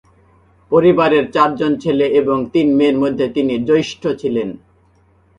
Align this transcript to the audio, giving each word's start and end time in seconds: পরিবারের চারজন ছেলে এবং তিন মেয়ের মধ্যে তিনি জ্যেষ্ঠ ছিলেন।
পরিবারের 0.71 1.25
চারজন 1.31 1.71
ছেলে 1.83 2.05
এবং 2.19 2.37
তিন 2.53 2.67
মেয়ের 2.77 2.97
মধ্যে 3.03 3.25
তিনি 3.35 3.53
জ্যেষ্ঠ 3.67 4.03
ছিলেন। 4.21 4.49